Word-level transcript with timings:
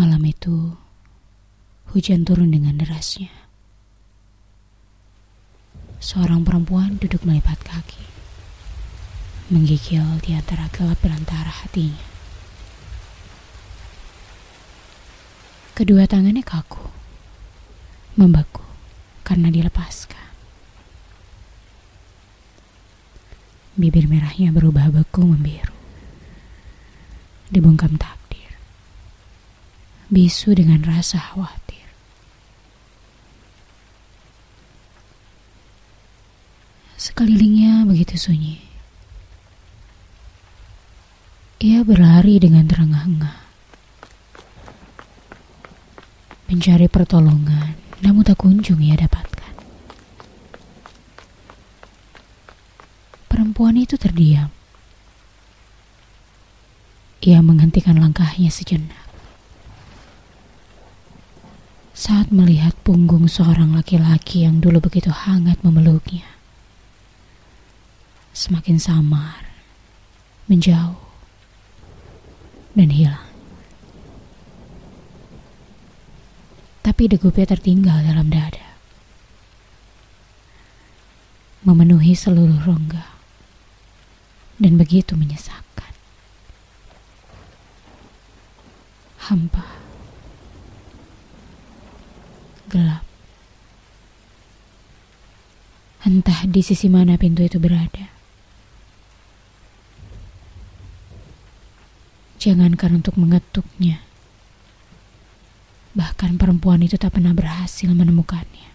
Malam 0.00 0.24
itu, 0.24 0.80
hujan 1.92 2.24
turun 2.24 2.48
dengan 2.48 2.80
derasnya. 2.80 3.28
Seorang 6.00 6.40
perempuan 6.40 6.96
duduk 6.96 7.20
melipat 7.28 7.60
kaki, 7.60 8.00
menggigil 9.52 10.00
di 10.24 10.32
antara 10.32 10.72
gelap 10.72 10.96
belantara 11.04 11.52
hatinya. 11.52 12.08
Kedua 15.76 16.08
tangannya 16.08 16.48
kaku, 16.48 16.80
membeku 18.16 18.64
karena 19.20 19.52
dilepaskan. 19.52 20.32
Bibir 23.76 24.08
merahnya 24.08 24.48
berubah 24.48 24.88
beku 24.88 25.28
membiru. 25.28 25.76
Dibungkam 27.52 28.00
tak 28.00 28.19
bisu 30.10 30.58
dengan 30.58 30.82
rasa 30.82 31.22
khawatir. 31.22 31.86
Sekelilingnya 36.98 37.86
begitu 37.86 38.18
sunyi. 38.18 38.58
Ia 41.62 41.86
berlari 41.86 42.42
dengan 42.42 42.66
terengah-engah. 42.66 43.38
Mencari 46.50 46.90
pertolongan, 46.90 47.78
namun 48.02 48.26
tak 48.26 48.42
kunjung 48.42 48.82
ia 48.82 48.98
dapatkan. 48.98 49.54
Perempuan 53.30 53.78
itu 53.78 53.94
terdiam. 53.94 54.50
Ia 57.22 57.38
menghentikan 57.44 58.00
langkahnya 58.00 58.50
sejenak 58.50 59.09
saat 62.00 62.32
melihat 62.32 62.72
punggung 62.80 63.28
seorang 63.28 63.76
laki-laki 63.76 64.48
yang 64.48 64.56
dulu 64.56 64.80
begitu 64.80 65.12
hangat 65.12 65.60
memeluknya. 65.60 66.24
Semakin 68.32 68.80
samar, 68.80 69.44
menjauh, 70.48 70.96
dan 72.72 72.88
hilang. 72.88 73.28
Tapi 76.80 77.04
degupnya 77.04 77.44
tertinggal 77.44 78.00
dalam 78.00 78.32
dada. 78.32 78.80
Memenuhi 81.68 82.16
seluruh 82.16 82.64
rongga. 82.64 83.12
Dan 84.56 84.80
begitu 84.80 85.20
menyesakkan. 85.20 85.92
Hampa 89.28 89.79
gelap. 92.70 93.02
Entah 96.00 96.48
di 96.48 96.64
sisi 96.64 96.88
mana 96.88 97.20
pintu 97.20 97.44
itu 97.44 97.60
berada. 97.60 98.08
Jangankan 102.40 103.04
untuk 103.04 103.20
mengetuknya. 103.20 104.00
Bahkan 105.92 106.40
perempuan 106.40 106.80
itu 106.80 106.96
tak 106.96 107.20
pernah 107.20 107.36
berhasil 107.36 107.92
menemukannya. 107.92 108.72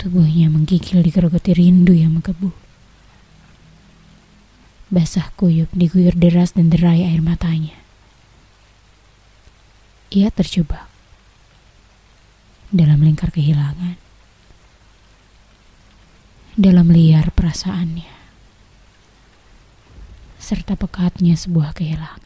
Tubuhnya 0.00 0.48
menggigil 0.48 1.04
digerogoti 1.04 1.52
rindu 1.52 1.92
yang 1.92 2.16
menggebu. 2.16 2.56
Basah 4.88 5.28
kuyup 5.36 5.68
diguyur 5.76 6.16
deras 6.16 6.56
dan 6.56 6.72
derai 6.72 7.04
air 7.04 7.20
matanya 7.20 7.81
ia 10.12 10.28
terjebak 10.28 10.84
dalam 12.68 13.00
lingkar 13.00 13.32
kehilangan, 13.32 13.96
dalam 16.52 16.92
liar 16.92 17.32
perasaannya, 17.32 18.12
serta 20.36 20.76
pekatnya 20.76 21.32
sebuah 21.32 21.72
kehilangan. 21.72 22.21